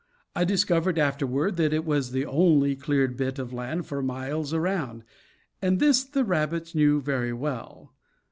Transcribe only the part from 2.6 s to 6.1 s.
cleared bit of land for miles around; and this